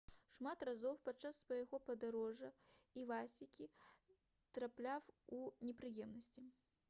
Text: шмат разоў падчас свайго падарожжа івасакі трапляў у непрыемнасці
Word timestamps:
шмат 0.35 0.63
разоў 0.67 0.95
падчас 1.07 1.41
свайго 1.41 1.79
падарожжа 1.89 2.49
івасакі 3.01 3.69
трапляў 4.57 5.11
у 5.41 5.43
непрыемнасці 5.69 6.49